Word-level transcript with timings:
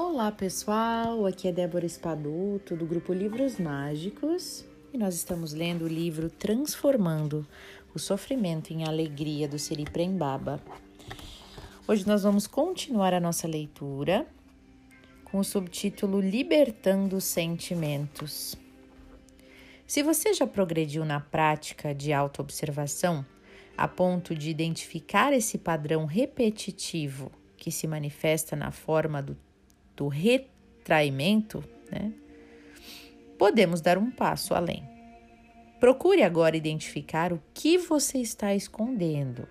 Olá 0.00 0.30
pessoal, 0.30 1.26
aqui 1.26 1.48
é 1.48 1.52
Débora 1.52 1.84
Espadoto 1.84 2.76
do 2.76 2.86
grupo 2.86 3.12
Livros 3.12 3.58
Mágicos 3.58 4.64
e 4.92 4.96
nós 4.96 5.16
estamos 5.16 5.52
lendo 5.52 5.86
o 5.86 5.88
livro 5.88 6.30
Transformando 6.30 7.44
o 7.92 7.98
Sofrimento 7.98 8.72
em 8.72 8.84
Alegria 8.84 9.48
do 9.48 9.58
Siri 9.58 9.82
Prembaba. 9.82 10.62
Hoje 11.88 12.06
nós 12.06 12.22
vamos 12.22 12.46
continuar 12.46 13.12
a 13.12 13.18
nossa 13.18 13.48
leitura 13.48 14.24
com 15.24 15.40
o 15.40 15.44
subtítulo 15.44 16.20
Libertando 16.20 17.20
Sentimentos. 17.20 18.54
Se 19.84 20.04
você 20.04 20.32
já 20.32 20.46
progrediu 20.46 21.04
na 21.04 21.18
prática 21.18 21.92
de 21.92 22.12
autoobservação 22.12 23.26
a 23.76 23.88
ponto 23.88 24.32
de 24.32 24.48
identificar 24.48 25.32
esse 25.32 25.58
padrão 25.58 26.06
repetitivo 26.06 27.32
que 27.56 27.72
se 27.72 27.88
manifesta 27.88 28.54
na 28.54 28.70
forma 28.70 29.20
do 29.20 29.36
do 29.98 30.06
retraimento, 30.06 31.62
né, 31.90 32.12
podemos 33.36 33.80
dar 33.80 33.98
um 33.98 34.12
passo 34.12 34.54
além. 34.54 34.88
Procure 35.80 36.22
agora 36.22 36.56
identificar 36.56 37.32
o 37.32 37.42
que 37.52 37.76
você 37.76 38.18
está 38.18 38.54
escondendo. 38.54 39.48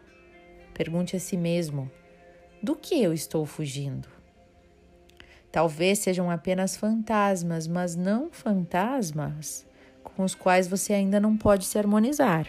Pergunte 0.74 1.18
a 1.18 1.20
si 1.20 1.36
mesmo: 1.36 1.92
do 2.64 2.76
que 2.76 3.02
eu 3.02 3.14
estou 3.14 3.46
fugindo? 3.46 4.08
Talvez 5.52 6.00
sejam 6.00 6.32
apenas 6.32 6.78
fantasmas, 6.78 7.68
mas 7.68 7.96
não 7.96 8.30
fantasmas 8.32 9.66
com 10.04 10.24
os 10.24 10.34
quais 10.34 10.68
você 10.68 10.94
ainda 10.94 11.20
não 11.20 11.38
pode 11.38 11.66
se 11.66 11.78
harmonizar. 11.78 12.48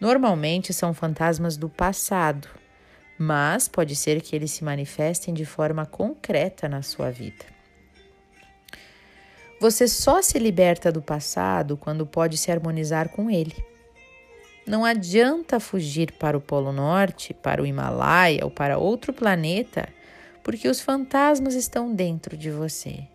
Normalmente 0.00 0.72
são 0.74 0.92
fantasmas 0.92 1.56
do 1.56 1.68
passado, 1.68 2.48
mas 3.18 3.66
pode 3.66 3.96
ser 3.96 4.22
que 4.22 4.36
eles 4.36 4.52
se 4.52 4.62
manifestem 4.62 5.34
de 5.34 5.44
forma 5.44 5.84
concreta 5.84 6.68
na 6.68 6.82
sua 6.82 7.10
vida. 7.10 7.44
Você 9.60 9.88
só 9.88 10.22
se 10.22 10.38
liberta 10.38 10.92
do 10.92 11.02
passado 11.02 11.76
quando 11.76 12.06
pode 12.06 12.38
se 12.38 12.52
harmonizar 12.52 13.08
com 13.08 13.28
ele. 13.28 13.56
Não 14.64 14.84
adianta 14.84 15.58
fugir 15.58 16.12
para 16.12 16.36
o 16.36 16.40
Polo 16.40 16.70
Norte, 16.70 17.34
para 17.34 17.60
o 17.60 17.66
Himalaia 17.66 18.44
ou 18.44 18.50
para 18.50 18.78
outro 18.78 19.12
planeta, 19.12 19.88
porque 20.44 20.68
os 20.68 20.80
fantasmas 20.80 21.54
estão 21.54 21.92
dentro 21.92 22.36
de 22.36 22.50
você. 22.50 23.08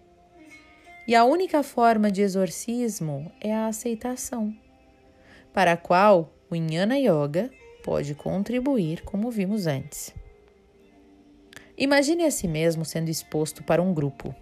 E 1.07 1.15
a 1.15 1.23
única 1.23 1.63
forma 1.63 2.11
de 2.11 2.21
exorcismo 2.21 3.31
é 3.39 3.53
a 3.53 3.67
aceitação, 3.67 4.53
para 5.53 5.73
a 5.73 5.77
qual 5.77 6.33
o 6.49 6.55
Jnana 6.55 6.97
Yoga 6.97 7.49
pode 7.83 8.15
contribuir, 8.15 9.03
como 9.03 9.29
vimos 9.29 9.67
antes. 9.67 10.13
Imagine 11.77 12.23
a 12.23 12.31
si 12.31 12.47
mesmo 12.47 12.85
sendo 12.85 13.09
exposto 13.09 13.63
para 13.63 13.81
um 13.81 13.93
grupo. 13.93 14.33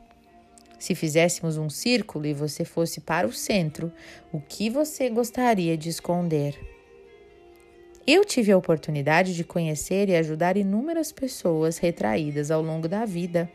Se 0.77 0.95
fizéssemos 0.95 1.57
um 1.57 1.69
círculo 1.69 2.25
e 2.25 2.33
você 2.33 2.63
fosse 2.63 3.01
para 3.01 3.27
o 3.27 3.33
centro, 3.33 3.91
o 4.31 4.39
que 4.39 4.69
você 4.69 5.09
gostaria 5.09 5.77
de 5.77 5.89
esconder? 5.89 6.57
Eu 8.05 8.25
tive 8.25 8.51
a 8.51 8.57
oportunidade 8.57 9.35
de 9.35 9.43
conhecer 9.43 10.09
e 10.09 10.15
ajudar 10.15 10.57
inúmeras 10.57 11.11
pessoas 11.11 11.77
retraídas 11.77 12.49
ao 12.49 12.61
longo 12.61 12.87
da 12.87 13.05
vida. 13.05 13.49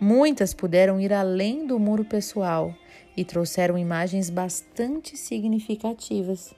Muitas 0.00 0.54
puderam 0.54 1.00
ir 1.00 1.12
além 1.12 1.66
do 1.66 1.78
muro 1.78 2.04
pessoal 2.04 2.72
e 3.16 3.24
trouxeram 3.24 3.76
imagens 3.76 4.30
bastante 4.30 5.16
significativas. 5.16 6.54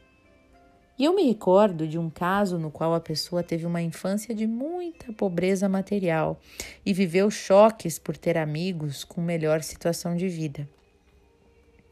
E 1.00 1.04
eu 1.06 1.14
me 1.14 1.22
recordo 1.22 1.88
de 1.88 1.98
um 1.98 2.10
caso 2.10 2.58
no 2.58 2.70
qual 2.70 2.92
a 2.92 3.00
pessoa 3.00 3.42
teve 3.42 3.64
uma 3.64 3.80
infância 3.80 4.34
de 4.34 4.46
muita 4.46 5.10
pobreza 5.14 5.66
material 5.66 6.38
e 6.84 6.92
viveu 6.92 7.30
choques 7.30 7.98
por 7.98 8.18
ter 8.18 8.36
amigos 8.36 9.02
com 9.02 9.22
melhor 9.22 9.62
situação 9.62 10.14
de 10.14 10.28
vida. 10.28 10.68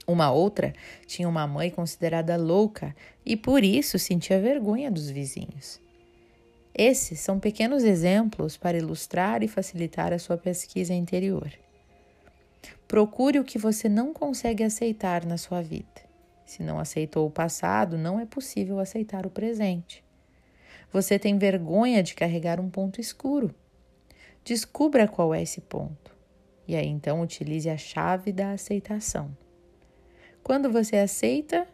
Uma 0.06 0.30
outra 0.30 0.74
tinha 1.06 1.26
uma 1.26 1.46
mãe 1.46 1.70
considerada 1.70 2.36
louca 2.36 2.94
e 3.24 3.34
por 3.34 3.64
isso 3.64 3.98
sentia 3.98 4.38
vergonha 4.42 4.90
dos 4.90 5.08
vizinhos. 5.08 5.80
Esses 6.74 7.18
são 7.18 7.40
pequenos 7.40 7.84
exemplos 7.84 8.58
para 8.58 8.76
ilustrar 8.76 9.42
e 9.42 9.48
facilitar 9.48 10.12
a 10.12 10.18
sua 10.18 10.36
pesquisa 10.36 10.92
interior. 10.92 11.50
Procure 12.86 13.38
o 13.38 13.44
que 13.44 13.56
você 13.56 13.88
não 13.88 14.12
consegue 14.12 14.62
aceitar 14.62 15.24
na 15.24 15.38
sua 15.38 15.62
vida. 15.62 16.07
Se 16.48 16.62
não 16.62 16.78
aceitou 16.78 17.26
o 17.26 17.30
passado, 17.30 17.98
não 17.98 18.18
é 18.18 18.24
possível 18.24 18.80
aceitar 18.80 19.26
o 19.26 19.30
presente. 19.30 20.02
Você 20.90 21.18
tem 21.18 21.36
vergonha 21.36 22.02
de 22.02 22.14
carregar 22.14 22.58
um 22.58 22.70
ponto 22.70 23.02
escuro. 23.02 23.54
Descubra 24.42 25.06
qual 25.06 25.34
é 25.34 25.42
esse 25.42 25.60
ponto. 25.60 26.16
E 26.66 26.74
aí 26.74 26.86
então 26.86 27.20
utilize 27.20 27.68
a 27.68 27.76
chave 27.76 28.32
da 28.32 28.52
aceitação. 28.52 29.36
Quando 30.42 30.72
você 30.72 30.96
aceita, 30.96 31.68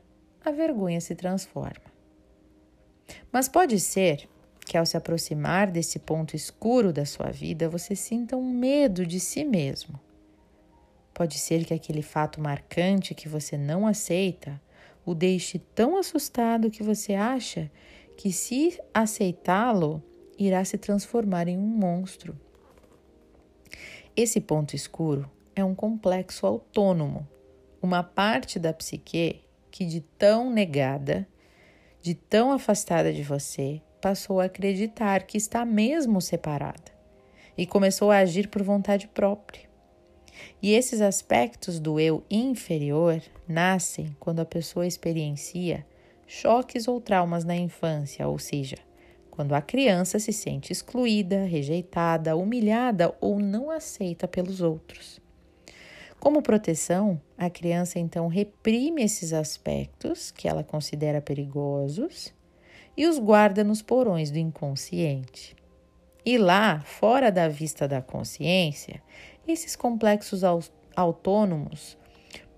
a 0.45 0.51
vergonha 0.51 1.01
se 1.01 1.15
transforma. 1.15 1.93
Mas 3.31 3.49
pode 3.49 3.79
ser 3.79 4.29
que 4.67 4.77
ao 4.77 4.85
se 4.85 4.97
aproximar 4.97 5.71
desse 5.71 6.01
ponto 6.01 6.35
escuro 6.35 6.93
da 6.93 7.05
sua 7.05 7.31
vida, 7.31 7.69
você 7.69 7.95
sinta 7.95 8.37
um 8.37 8.51
medo 8.51 9.07
de 9.07 9.21
si 9.21 9.45
mesmo. 9.45 10.01
Pode 11.15 11.39
ser 11.39 11.65
que 11.65 11.73
aquele 11.73 12.03
fato 12.03 12.41
marcante 12.41 13.15
que 13.15 13.29
você 13.29 13.57
não 13.57 13.87
aceita 13.87 14.61
o 15.07 15.15
deixe 15.15 15.59
tão 15.59 15.97
assustado 15.97 16.71
que 16.71 16.83
você 16.83 17.15
acha 17.15 17.71
que, 18.17 18.33
se 18.33 18.81
aceitá-lo, 18.93 20.03
irá 20.37 20.65
se 20.65 20.77
transformar 20.77 21.47
em 21.47 21.57
um 21.57 21.63
monstro. 21.63 22.39
Esse 24.17 24.41
ponto 24.41 24.75
escuro 24.75 25.31
é 25.55 25.65
um 25.65 25.75
complexo 25.75 26.47
autônomo, 26.47 27.29
uma 27.81 28.03
parte 28.03 28.59
da 28.59 28.73
psique 28.73 29.43
que, 29.71 29.85
de 29.85 30.01
tão 30.01 30.51
negada, 30.51 31.29
de 32.03 32.15
tão 32.15 32.53
afastada 32.53 33.13
de 33.13 33.23
você, 33.23 33.81
passou 34.01 34.41
a 34.41 34.45
acreditar 34.45 35.25
que 35.25 35.37
está 35.37 35.65
mesmo 35.65 36.21
separada 36.21 36.93
e 37.57 37.67
começou 37.67 38.11
a 38.11 38.19
agir 38.19 38.49
por 38.49 38.63
vontade 38.63 39.07
própria. 39.09 39.74
E 40.63 40.73
esses 40.73 41.01
aspectos 41.01 41.79
do 41.79 41.99
eu 42.01 42.23
inferior 42.31 43.23
nascem 43.47 44.17
quando 44.19 44.41
a 44.41 44.45
pessoa 44.45 44.87
experiencia 44.87 45.87
choques 46.27 46.89
ou 46.89 47.01
traumas 47.01 47.45
na 47.45 47.55
infância, 47.55 48.27
ou 48.27 48.39
seja, 48.39 48.77
quando 49.31 49.55
a 49.55 49.61
criança 49.61 50.19
se 50.19 50.33
sente 50.33 50.73
excluída, 50.73 51.45
rejeitada, 51.45 52.37
humilhada 52.37 53.15
ou 53.21 53.39
não 53.39 53.71
aceita 53.71 54.27
pelos 54.29 54.61
outros. 54.61 55.21
Como 56.21 56.41
proteção, 56.41 57.21
a 57.37 57.51
criança 57.51 57.99
então 57.99 58.29
reprime 58.29 59.03
esses 59.03 59.33
aspectos 59.33 60.31
que 60.31 60.49
ela 60.49 60.65
considera 60.65 61.21
perigosos 61.21 62.33
e 62.97 63.07
os 63.07 63.19
guarda 63.19 63.63
nos 63.63 63.83
porões 63.83 64.31
do 64.31 64.39
inconsciente. 64.39 65.55
E 66.25 66.39
lá, 66.39 66.81
fora 66.81 67.31
da 67.31 67.49
vista 67.49 67.87
da 67.87 68.01
consciência, 68.01 69.03
esses 69.47 69.77
complexos 69.77 70.43
autônomos 70.97 71.97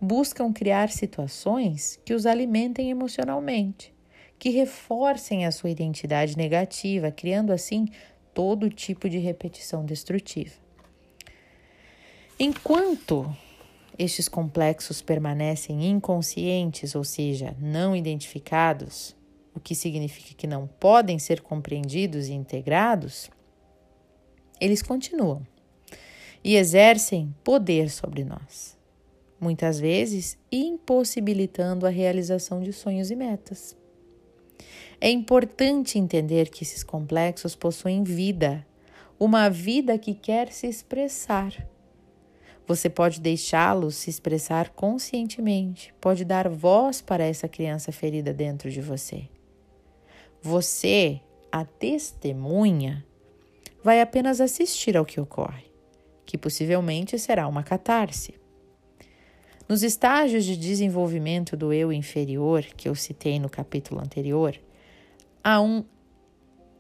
buscam 0.01 0.53
criar 0.53 0.91
situações 0.91 1.99
que 2.05 2.15
os 2.15 2.27
alimentem 2.27 2.91
emocionalmente, 2.91 3.95
que 4.39 4.51
reforcem 4.51 5.47
a 5.47 5.51
sua 5.51 5.71
identidade 5.71 6.37
negativa, 6.37 7.11
criando 7.11 7.53
assim 7.53 7.89
todo 8.35 8.71
tipo 8.71 9.09
de 9.09 9.19
repetição 9.19 9.85
destrutiva. 9.85 10.55
Enquanto 12.39 13.35
estes 13.99 14.29
complexos 14.29 15.01
permanecem 15.01 15.87
inconscientes, 15.89 16.95
ou 16.95 17.03
seja, 17.03 17.57
não 17.59 17.97
identificados, 17.97 19.17
o 19.55 19.61
que 19.61 19.75
significa 19.75 20.35
que 20.35 20.47
não 20.47 20.67
podem 20.67 21.19
ser 21.19 21.41
compreendidos 21.41 22.29
e 22.29 22.35
integrados, 22.35 23.31
eles 24.61 24.83
continuam 24.83 25.43
e 26.47 26.55
exercem 26.55 27.35
poder 27.43 27.91
sobre 27.91 28.23
nós, 28.23 28.79
muitas 29.41 29.81
vezes 29.81 30.39
impossibilitando 30.53 31.85
a 31.85 31.91
realização 31.91 32.61
de 32.61 32.73
sonhos 32.73 33.11
e 33.11 33.17
metas. 33.17 33.77
É 35.01 35.11
importante 35.11 35.99
entender 35.99 36.49
que 36.49 36.63
esses 36.63 36.85
complexos 36.85 37.57
possuem 37.57 38.05
vida, 38.05 38.65
uma 39.19 39.51
vida 39.51 39.99
que 39.99 40.15
quer 40.15 40.53
se 40.53 40.69
expressar. 40.69 41.69
Você 42.65 42.89
pode 42.89 43.21
deixá-los 43.21 43.97
se 43.97 44.09
expressar 44.09 44.71
conscientemente, 44.71 45.93
pode 46.01 46.25
dar 46.25 46.49
voz 46.49 47.01
para 47.01 47.25
essa 47.25 47.49
criança 47.49 47.91
ferida 47.91 48.33
dentro 48.33 48.71
de 48.71 48.81
você. 48.81 49.29
Você, 50.41 51.21
a 51.51 51.65
testemunha, 51.65 53.05
vai 53.83 54.01
apenas 54.01 54.41
assistir 54.41 54.97
ao 54.97 55.05
que 55.05 55.21
ocorre 55.21 55.75
que 56.27 56.37
possivelmente 56.37 57.19
será 57.19 57.47
uma 57.47 57.63
catarse. 57.63 58.35
Nos 59.69 59.83
estágios 59.83 60.45
de 60.45 60.57
desenvolvimento 60.57 61.57
do 61.57 61.73
eu 61.73 61.93
inferior, 61.93 62.63
que 62.77 62.89
eu 62.89 62.95
citei 62.95 63.39
no 63.39 63.49
capítulo 63.49 64.01
anterior, 64.01 64.55
há 65.43 65.61
um, 65.61 65.85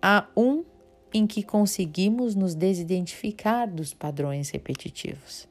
há 0.02 0.26
um 0.36 0.64
em 1.12 1.26
que 1.26 1.42
conseguimos 1.42 2.34
nos 2.34 2.54
desidentificar 2.54 3.72
dos 3.72 3.94
padrões 3.94 4.50
repetitivos. 4.50 5.48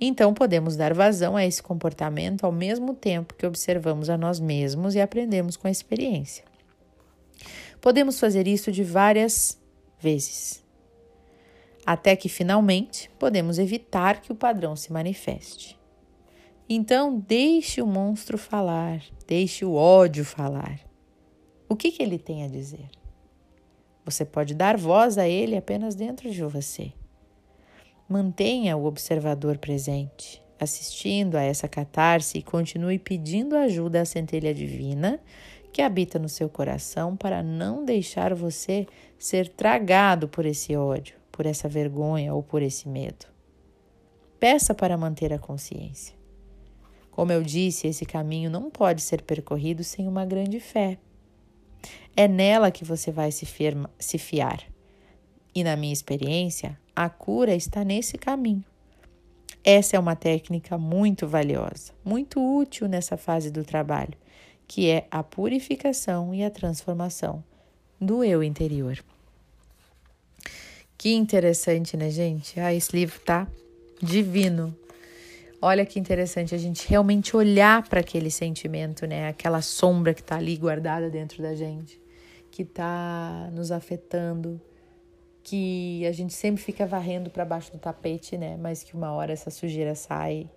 Então, 0.00 0.32
podemos 0.32 0.76
dar 0.76 0.94
vazão 0.94 1.36
a 1.36 1.44
esse 1.44 1.62
comportamento 1.62 2.44
ao 2.44 2.52
mesmo 2.52 2.94
tempo 2.94 3.34
que 3.34 3.46
observamos 3.46 4.08
a 4.08 4.16
nós 4.16 4.38
mesmos 4.38 4.94
e 4.94 5.00
aprendemos 5.00 5.56
com 5.56 5.66
a 5.68 5.70
experiência. 5.70 6.44
Podemos 7.80 8.18
fazer 8.18 8.46
isso 8.46 8.70
de 8.70 8.84
várias 8.84 9.58
vezes, 10.00 10.62
até 11.90 12.14
que 12.14 12.28
finalmente 12.28 13.10
podemos 13.18 13.58
evitar 13.58 14.20
que 14.20 14.30
o 14.30 14.34
padrão 14.34 14.76
se 14.76 14.92
manifeste. 14.92 15.74
Então, 16.68 17.18
deixe 17.18 17.80
o 17.80 17.86
monstro 17.86 18.36
falar, 18.36 19.00
deixe 19.26 19.64
o 19.64 19.72
ódio 19.72 20.22
falar. 20.22 20.80
O 21.66 21.74
que, 21.74 21.90
que 21.90 22.02
ele 22.02 22.18
tem 22.18 22.44
a 22.44 22.46
dizer? 22.46 22.90
Você 24.04 24.22
pode 24.22 24.54
dar 24.54 24.76
voz 24.76 25.16
a 25.16 25.26
ele 25.26 25.56
apenas 25.56 25.94
dentro 25.94 26.30
de 26.30 26.42
você. 26.42 26.92
Mantenha 28.06 28.76
o 28.76 28.84
observador 28.84 29.56
presente, 29.56 30.42
assistindo 30.60 31.36
a 31.36 31.42
essa 31.42 31.66
catarse 31.66 32.36
e 32.36 32.42
continue 32.42 32.98
pedindo 32.98 33.56
ajuda 33.56 34.02
à 34.02 34.04
centelha 34.04 34.52
divina 34.52 35.18
que 35.72 35.80
habita 35.80 36.18
no 36.18 36.28
seu 36.28 36.50
coração 36.50 37.16
para 37.16 37.42
não 37.42 37.82
deixar 37.82 38.34
você 38.34 38.86
ser 39.18 39.48
tragado 39.48 40.28
por 40.28 40.44
esse 40.44 40.76
ódio, 40.76 41.17
por 41.38 41.46
essa 41.46 41.68
vergonha 41.68 42.34
ou 42.34 42.42
por 42.42 42.62
esse 42.62 42.88
medo. 42.88 43.24
Peça 44.40 44.74
para 44.74 44.98
manter 44.98 45.32
a 45.32 45.38
consciência. 45.38 46.12
Como 47.12 47.30
eu 47.30 47.44
disse, 47.44 47.86
esse 47.86 48.04
caminho 48.04 48.50
não 48.50 48.68
pode 48.68 49.02
ser 49.02 49.22
percorrido 49.22 49.84
sem 49.84 50.08
uma 50.08 50.26
grande 50.26 50.58
fé. 50.58 50.98
É 52.16 52.26
nela 52.26 52.72
que 52.72 52.84
você 52.84 53.12
vai 53.12 53.30
se, 53.30 53.46
firma, 53.46 53.88
se 54.00 54.18
fiar. 54.18 54.64
E 55.54 55.62
na 55.62 55.76
minha 55.76 55.92
experiência, 55.92 56.76
a 56.94 57.08
cura 57.08 57.54
está 57.54 57.84
nesse 57.84 58.18
caminho. 58.18 58.64
Essa 59.62 59.94
é 59.94 60.00
uma 60.00 60.16
técnica 60.16 60.76
muito 60.76 61.24
valiosa, 61.24 61.92
muito 62.04 62.40
útil 62.40 62.88
nessa 62.88 63.16
fase 63.16 63.48
do 63.48 63.62
trabalho, 63.62 64.18
que 64.66 64.90
é 64.90 65.06
a 65.08 65.22
purificação 65.22 66.34
e 66.34 66.42
a 66.42 66.50
transformação 66.50 67.44
do 68.00 68.24
eu 68.24 68.42
interior. 68.42 68.98
Que 70.98 71.14
interessante, 71.14 71.96
né, 71.96 72.10
gente? 72.10 72.58
Ah, 72.58 72.74
esse 72.74 72.94
livro 72.96 73.20
tá 73.20 73.46
divino. 74.02 74.76
Olha 75.62 75.86
que 75.86 75.96
interessante 75.96 76.56
a 76.56 76.58
gente 76.58 76.88
realmente 76.88 77.36
olhar 77.36 77.88
para 77.88 78.00
aquele 78.00 78.32
sentimento, 78.32 79.06
né? 79.06 79.28
Aquela 79.28 79.62
sombra 79.62 80.12
que 80.12 80.22
está 80.22 80.36
ali 80.36 80.56
guardada 80.56 81.08
dentro 81.08 81.40
da 81.40 81.54
gente, 81.54 82.02
que 82.50 82.62
está 82.62 83.48
nos 83.52 83.70
afetando, 83.70 84.60
que 85.44 86.04
a 86.04 86.10
gente 86.10 86.34
sempre 86.34 86.60
fica 86.60 86.84
varrendo 86.84 87.30
para 87.30 87.44
baixo 87.44 87.70
do 87.70 87.78
tapete, 87.78 88.36
né? 88.36 88.56
Mas 88.56 88.82
que 88.82 88.96
uma 88.96 89.12
hora 89.12 89.32
essa 89.32 89.50
sujeira 89.50 89.94
sai 89.94 90.50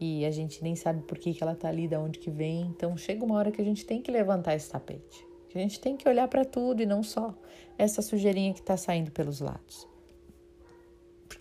e 0.00 0.24
a 0.24 0.32
gente 0.32 0.64
nem 0.64 0.74
sabe 0.74 1.02
por 1.02 1.16
que, 1.16 1.32
que 1.32 1.44
ela 1.44 1.54
tá 1.54 1.68
ali, 1.68 1.86
da 1.86 2.00
onde 2.00 2.18
que 2.18 2.30
vem. 2.30 2.62
Então 2.76 2.96
chega 2.96 3.24
uma 3.24 3.36
hora 3.36 3.52
que 3.52 3.62
a 3.62 3.64
gente 3.64 3.86
tem 3.86 4.02
que 4.02 4.10
levantar 4.10 4.56
esse 4.56 4.68
tapete. 4.68 5.24
A 5.54 5.58
gente 5.58 5.80
tem 5.80 5.96
que 5.96 6.08
olhar 6.08 6.26
para 6.28 6.44
tudo 6.44 6.82
e 6.82 6.86
não 6.86 7.02
só 7.02 7.34
essa 7.78 8.02
sujeirinha 8.02 8.52
que 8.52 8.60
está 8.60 8.76
saindo 8.76 9.10
pelos 9.10 9.40
lados 9.40 9.86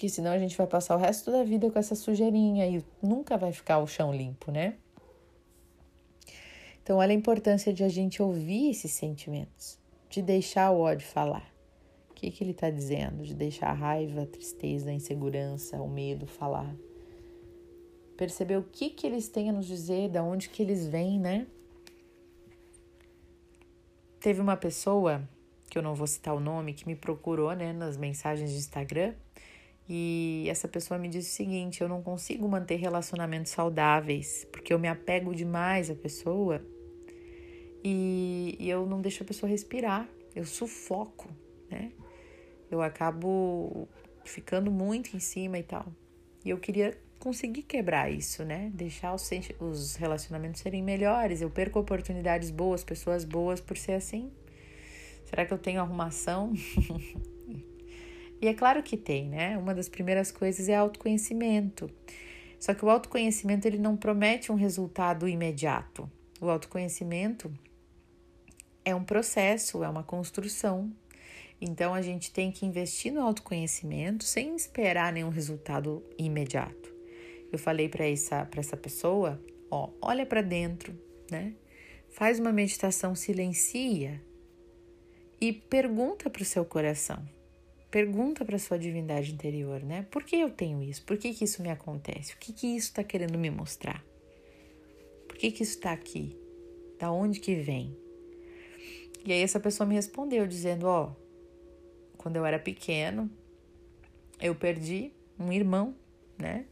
porque 0.03 0.09
senão 0.09 0.31
a 0.31 0.37
gente 0.37 0.57
vai 0.57 0.67
passar 0.67 0.95
o 0.95 0.99
resto 0.99 1.31
da 1.31 1.43
vida 1.43 1.71
com 1.71 1.79
essa 1.79 1.95
sujeirinha 1.95 2.67
e 2.67 2.83
nunca 3.01 3.37
vai 3.37 3.53
ficar 3.53 3.79
o 3.79 3.87
chão 3.87 4.13
limpo, 4.13 4.51
né? 4.51 4.75
Então, 6.81 6.97
olha 6.97 7.11
a 7.11 7.15
importância 7.15 7.71
de 7.71 7.85
a 7.85 7.87
gente 7.87 8.21
ouvir 8.21 8.71
esses 8.71 8.91
sentimentos, 8.91 9.79
de 10.09 10.21
deixar 10.21 10.71
o 10.71 10.81
ódio 10.81 11.07
falar. 11.07 11.49
O 12.09 12.13
que, 12.15 12.29
que 12.31 12.43
ele 12.43 12.51
está 12.51 12.69
dizendo? 12.69 13.23
De 13.23 13.33
deixar 13.33 13.67
a 13.67 13.73
raiva, 13.73 14.23
a 14.23 14.25
tristeza, 14.25 14.89
a 14.89 14.93
insegurança, 14.93 15.81
o 15.81 15.87
medo 15.87 16.27
falar. 16.27 16.75
Perceber 18.17 18.57
o 18.57 18.63
que, 18.63 18.89
que 18.89 19.07
eles 19.07 19.29
têm 19.29 19.49
a 19.49 19.53
nos 19.53 19.67
dizer, 19.67 20.09
da 20.09 20.21
onde 20.21 20.49
que 20.49 20.61
eles 20.61 20.85
vêm, 20.85 21.17
né? 21.17 21.47
Teve 24.23 24.39
uma 24.39 24.55
pessoa, 24.55 25.21
que 25.69 25.77
eu 25.77 25.81
não 25.81 25.93
vou 25.93 26.07
citar 26.07 26.33
o 26.33 26.39
nome, 26.39 26.73
que 26.73 26.87
me 26.87 26.95
procurou, 26.95 27.51
né, 27.51 27.73
nas 27.73 27.97
mensagens 27.97 28.51
de 28.51 28.55
Instagram 28.55 29.13
e 29.89 30.45
essa 30.47 30.65
pessoa 30.65 30.97
me 30.97 31.09
disse 31.09 31.29
o 31.29 31.33
seguinte: 31.33 31.81
eu 31.81 31.89
não 31.89 32.01
consigo 32.01 32.47
manter 32.47 32.77
relacionamentos 32.77 33.51
saudáveis 33.51 34.47
porque 34.49 34.73
eu 34.73 34.79
me 34.79 34.87
apego 34.87 35.35
demais 35.35 35.91
à 35.91 35.95
pessoa 35.95 36.65
e, 37.83 38.55
e 38.57 38.69
eu 38.69 38.85
não 38.85 39.01
deixo 39.01 39.23
a 39.23 39.25
pessoa 39.25 39.49
respirar, 39.49 40.07
eu 40.33 40.45
sufoco, 40.45 41.27
né? 41.69 41.91
Eu 42.71 42.81
acabo 42.81 43.89
ficando 44.23 44.71
muito 44.71 45.17
em 45.17 45.19
cima 45.19 45.59
e 45.59 45.63
tal. 45.63 45.85
E 46.45 46.49
eu 46.49 46.57
queria 46.59 46.97
conseguir 47.23 47.63
quebrar 47.63 48.11
isso, 48.11 48.43
né? 48.43 48.69
Deixar 48.73 49.13
os, 49.13 49.29
os 49.57 49.95
relacionamentos 49.95 50.59
serem 50.59 50.83
melhores. 50.83 51.41
Eu 51.41 51.49
perco 51.49 51.79
oportunidades 51.79 52.51
boas, 52.51 52.83
pessoas 52.83 53.23
boas 53.23 53.61
por 53.61 53.77
ser 53.77 53.93
assim. 53.93 54.29
Será 55.23 55.45
que 55.45 55.53
eu 55.53 55.57
tenho 55.57 55.79
arrumação? 55.79 56.51
E 58.41 58.47
é 58.47 58.53
claro 58.53 58.83
que 58.83 58.97
tem, 58.97 59.29
né? 59.29 59.57
Uma 59.57 59.73
das 59.73 59.87
primeiras 59.87 60.29
coisas 60.29 60.67
é 60.67 60.75
autoconhecimento. 60.75 61.89
Só 62.59 62.73
que 62.73 62.83
o 62.83 62.89
autoconhecimento 62.89 63.65
ele 63.65 63.77
não 63.77 63.95
promete 63.95 64.51
um 64.51 64.55
resultado 64.55 65.29
imediato. 65.29 66.11
O 66.41 66.49
autoconhecimento 66.49 67.49
é 68.83 68.93
um 68.93 69.01
processo, 69.01 69.81
é 69.81 69.87
uma 69.87 70.03
construção. 70.03 70.91
Então 71.61 71.93
a 71.93 72.01
gente 72.01 72.33
tem 72.33 72.51
que 72.51 72.65
investir 72.65 73.13
no 73.13 73.21
autoconhecimento 73.21 74.25
sem 74.25 74.53
esperar 74.57 75.13
nenhum 75.13 75.29
resultado 75.29 76.03
imediato. 76.17 76.92
Eu 77.53 77.59
falei 77.59 77.87
para 77.87 78.05
essa 78.05 78.45
para 78.45 78.59
essa 78.59 78.75
pessoa, 78.75 79.41
ó, 79.69 79.89
olha 80.01 80.25
para 80.25 80.41
dentro, 80.41 80.93
né? 81.31 81.53
Faz 82.09 82.39
uma 82.39 82.51
meditação, 82.51 83.15
silencia 83.15 84.21
e 85.39 85.51
pergunta 85.53 86.29
para 86.29 86.41
o 86.41 86.45
seu 86.45 86.65
coração 86.65 87.23
Pergunta 87.93 88.43
para 88.43 88.57
sua 88.57 88.79
divindade 88.79 89.31
interior, 89.31 89.83
né? 89.83 90.07
Por 90.09 90.23
que 90.23 90.35
eu 90.37 90.49
tenho 90.49 90.81
isso? 90.81 91.03
Por 91.05 91.15
que, 91.15 91.31
que 91.31 91.43
isso 91.43 91.61
me 91.61 91.69
acontece? 91.69 92.33
O 92.33 92.37
que, 92.39 92.51
que 92.51 92.65
isso 92.65 92.87
está 92.87 93.03
querendo 93.03 93.37
me 93.37 93.51
mostrar? 93.51 94.03
Por 95.27 95.37
que, 95.37 95.51
que 95.51 95.61
isso 95.61 95.75
está 95.75 95.91
aqui? 95.91 96.35
Da 96.97 97.11
onde 97.11 97.39
que 97.39 97.53
vem? 97.53 97.95
E 99.23 99.31
aí 99.31 99.43
essa 99.43 99.59
pessoa 99.59 99.85
me 99.85 99.93
respondeu 99.93 100.47
dizendo, 100.47 100.87
ó, 100.87 101.15
quando 102.17 102.37
eu 102.37 102.43
era 102.43 102.57
pequeno, 102.57 103.29
eu 104.41 104.55
perdi 104.55 105.11
um 105.37 105.53
irmão, 105.53 105.95
né? 106.35 106.65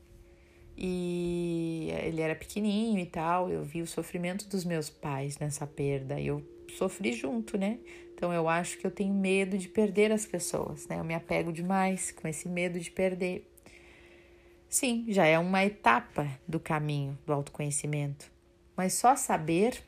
E 0.78 1.90
ele 2.04 2.22
era 2.22 2.36
pequenininho 2.36 3.00
e 3.00 3.06
tal, 3.06 3.50
eu 3.50 3.64
vi 3.64 3.82
o 3.82 3.88
sofrimento 3.88 4.48
dos 4.48 4.66
meus 4.66 4.90
pais 4.90 5.38
nessa 5.38 5.68
perda, 5.68 6.20
eu 6.20 6.44
sofri 6.78 7.14
junto, 7.14 7.58
né? 7.58 7.80
Então 8.14 8.32
eu 8.34 8.48
acho 8.48 8.78
que 8.78 8.86
eu 8.86 8.92
tenho 8.92 9.14
medo 9.14 9.58
de 9.58 9.68
perder 9.68 10.12
as 10.12 10.26
pessoas, 10.26 10.88
né? 10.88 11.00
Eu 11.00 11.04
me 11.04 11.14
apego 11.14 11.52
demais 11.52 12.12
com 12.12 12.28
esse 12.28 12.48
medo 12.48 12.80
de 12.80 12.90
perder. 12.90 13.48
Sim, 14.70 15.06
já 15.10 15.26
é 15.26 15.38
uma 15.38 15.66
etapa 15.66 16.28
do 16.48 16.60
caminho 16.60 17.18
do 17.26 17.34
autoconhecimento, 17.34 18.32
mas 18.76 18.94
só 18.94 19.16
saber 19.16 19.84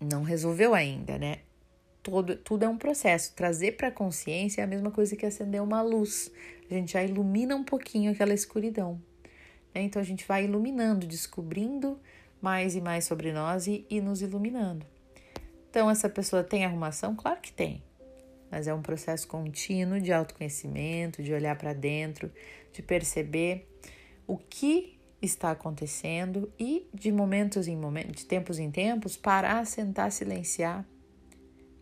não 0.00 0.22
resolveu 0.22 0.74
ainda, 0.74 1.18
né? 1.18 1.40
Todo, 2.02 2.36
tudo 2.36 2.64
é 2.64 2.68
um 2.68 2.78
processo. 2.78 3.34
Trazer 3.34 3.72
para 3.72 3.88
a 3.88 3.92
consciência 3.92 4.60
é 4.60 4.64
a 4.64 4.66
mesma 4.66 4.90
coisa 4.90 5.16
que 5.16 5.26
acender 5.26 5.60
uma 5.60 5.82
luz. 5.82 6.30
A 6.70 6.74
gente 6.74 6.92
já 6.92 7.02
ilumina 7.02 7.56
um 7.56 7.64
pouquinho 7.64 8.12
aquela 8.12 8.32
escuridão. 8.32 9.00
Então 9.80 10.00
a 10.00 10.04
gente 10.04 10.26
vai 10.26 10.44
iluminando, 10.44 11.06
descobrindo 11.06 11.98
mais 12.40 12.74
e 12.74 12.80
mais 12.80 13.04
sobre 13.04 13.32
nós 13.32 13.66
e, 13.66 13.86
e 13.90 14.00
nos 14.00 14.22
iluminando. 14.22 14.86
Então, 15.68 15.90
essa 15.90 16.08
pessoa 16.08 16.42
tem 16.42 16.64
arrumação? 16.64 17.14
Claro 17.14 17.40
que 17.40 17.52
tem. 17.52 17.82
Mas 18.50 18.66
é 18.66 18.72
um 18.72 18.80
processo 18.80 19.28
contínuo 19.28 20.00
de 20.00 20.12
autoconhecimento, 20.12 21.22
de 21.22 21.34
olhar 21.34 21.56
para 21.58 21.72
dentro, 21.72 22.32
de 22.72 22.80
perceber 22.80 23.68
o 24.26 24.38
que 24.38 24.98
está 25.20 25.50
acontecendo 25.50 26.50
e 26.58 26.88
de 26.94 27.10
momentos 27.12 27.68
em 27.68 27.76
momentos, 27.76 28.22
de 28.22 28.26
tempos 28.26 28.58
em 28.58 28.70
tempos, 28.70 29.16
parar, 29.16 29.66
sentar, 29.66 30.12
silenciar 30.12 30.86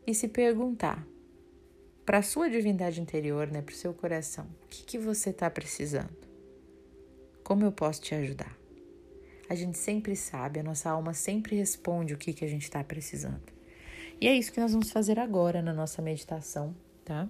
e 0.06 0.14
se 0.14 0.28
perguntar 0.28 1.06
para 2.04 2.18
a 2.18 2.22
sua 2.22 2.50
divindade 2.50 3.00
interior, 3.00 3.46
né, 3.46 3.62
para 3.62 3.72
o 3.72 3.76
seu 3.76 3.94
coração, 3.94 4.46
o 4.64 4.66
que, 4.68 4.84
que 4.84 4.98
você 4.98 5.30
está 5.30 5.48
precisando? 5.48 6.23
Como 7.44 7.62
eu 7.62 7.70
posso 7.70 8.00
te 8.00 8.14
ajudar? 8.14 8.56
A 9.50 9.54
gente 9.54 9.76
sempre 9.76 10.16
sabe, 10.16 10.60
a 10.60 10.62
nossa 10.62 10.88
alma 10.88 11.12
sempre 11.12 11.54
responde 11.56 12.14
o 12.14 12.16
que, 12.16 12.32
que 12.32 12.42
a 12.42 12.48
gente 12.48 12.62
está 12.62 12.82
precisando. 12.82 13.42
E 14.18 14.26
é 14.26 14.34
isso 14.34 14.50
que 14.50 14.58
nós 14.58 14.72
vamos 14.72 14.90
fazer 14.90 15.18
agora 15.18 15.60
na 15.60 15.74
nossa 15.74 16.00
meditação, 16.00 16.74
tá? 17.04 17.28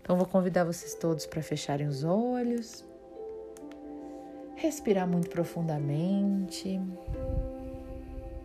Então 0.00 0.16
vou 0.16 0.24
convidar 0.24 0.64
vocês 0.64 0.94
todos 0.94 1.26
para 1.26 1.42
fecharem 1.42 1.86
os 1.86 2.04
olhos, 2.04 2.82
respirar 4.56 5.06
muito 5.06 5.28
profundamente, 5.28 6.80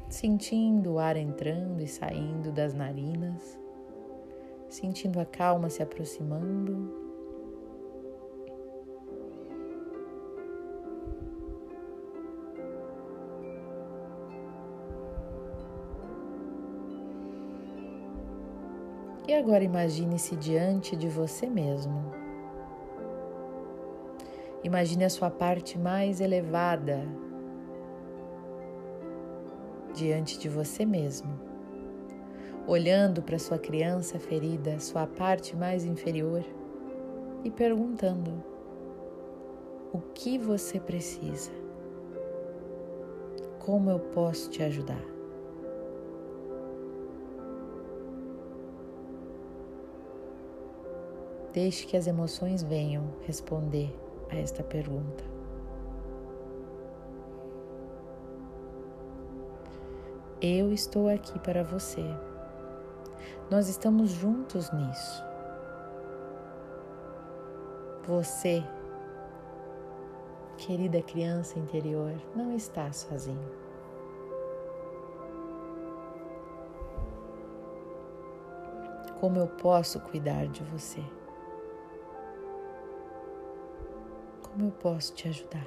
sentindo 0.09 0.95
o 0.95 0.99
ar 0.99 1.15
entrando 1.15 1.81
e 1.81 1.87
saindo 1.87 2.51
das 2.51 2.73
narinas, 2.73 3.57
sentindo 4.69 5.17
a 5.21 5.25
calma 5.25 5.69
se 5.69 5.81
aproximando. 5.81 7.02
E 19.25 19.33
agora 19.33 19.63
imagine-se 19.63 20.35
diante 20.35 20.97
de 20.97 21.07
você 21.07 21.47
mesmo. 21.47 22.11
Imagine 24.63 25.05
a 25.05 25.09
sua 25.09 25.29
parte 25.29 25.79
mais 25.79 26.19
elevada 26.19 27.07
diante 29.93 30.37
de 30.37 30.49
você 30.49 30.85
mesmo, 30.85 31.39
olhando 32.67 33.21
para 33.21 33.39
sua 33.39 33.57
criança 33.57 34.19
ferida, 34.19 34.79
sua 34.79 35.05
parte 35.07 35.55
mais 35.55 35.85
inferior 35.85 36.43
e 37.45 37.51
perguntando: 37.51 38.43
o 39.93 39.99
que 39.99 40.37
você 40.37 40.79
precisa? 40.79 41.51
Como 43.59 43.89
eu 43.89 43.99
posso 43.99 44.49
te 44.49 44.63
ajudar? 44.63 45.01
Deixe 51.53 51.85
que 51.85 51.95
as 51.95 52.07
emoções 52.07 52.63
venham 52.63 53.03
responder 53.27 53.95
a 54.31 54.35
esta 54.35 54.63
pergunta. 54.63 55.23
Eu 60.41 60.73
estou 60.73 61.07
aqui 61.07 61.37
para 61.39 61.63
você. 61.63 62.03
Nós 63.51 63.69
estamos 63.69 64.09
juntos 64.09 64.71
nisso. 64.71 65.23
Você, 68.07 68.63
querida 70.57 71.03
criança 71.03 71.59
interior, 71.59 72.11
não 72.35 72.55
está 72.55 72.91
sozinho. 72.91 73.51
Como 79.19 79.37
eu 79.37 79.47
posso 79.47 79.99
cuidar 79.99 80.47
de 80.47 80.63
você? 80.63 81.01
Como 84.53 84.67
eu 84.67 84.71
posso 84.71 85.15
te 85.15 85.27
ajudar? 85.27 85.65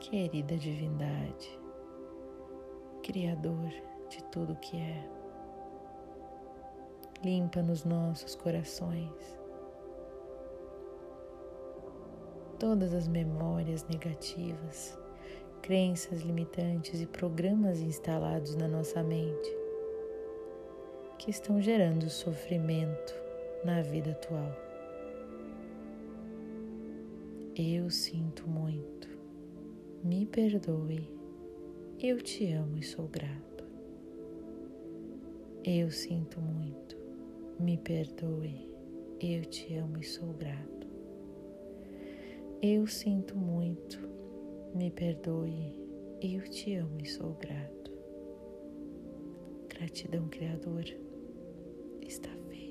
Querida 0.00 0.56
divindade, 0.56 1.60
Criador 3.02 3.68
de 4.08 4.24
tudo 4.30 4.56
que 4.56 4.78
é, 4.78 5.15
limpa 7.26 7.60
nos 7.60 7.84
nossos 7.84 8.36
corações 8.36 9.10
todas 12.56 12.94
as 12.94 13.08
memórias 13.08 13.84
negativas, 13.88 14.96
crenças 15.60 16.20
limitantes 16.20 17.00
e 17.00 17.06
programas 17.06 17.80
instalados 17.80 18.54
na 18.54 18.68
nossa 18.68 19.02
mente 19.02 19.50
que 21.18 21.28
estão 21.32 21.60
gerando 21.60 22.08
sofrimento 22.08 23.12
na 23.64 23.82
vida 23.82 24.12
atual. 24.12 24.52
Eu 27.56 27.90
sinto 27.90 28.48
muito, 28.48 29.08
me 30.04 30.26
perdoe, 30.26 31.10
eu 31.98 32.22
te 32.22 32.52
amo 32.52 32.78
e 32.78 32.84
sou 32.84 33.08
grato. 33.08 33.46
Eu 35.68 35.90
sinto 35.90 36.40
muito, 36.40 36.95
me 37.58 37.78
perdoe, 37.78 38.68
eu 39.20 39.44
te 39.46 39.74
amo 39.76 39.98
e 39.98 40.04
sou 40.04 40.32
grato. 40.34 40.86
Eu 42.60 42.86
sinto 42.86 43.36
muito, 43.36 43.98
me 44.74 44.90
perdoe, 44.90 45.74
eu 46.20 46.42
te 46.42 46.74
amo 46.74 47.00
e 47.02 47.06
sou 47.06 47.32
grato. 47.34 47.92
Gratidão, 49.68 50.28
Criador, 50.28 50.84
está 52.02 52.30
feito. 52.48 52.65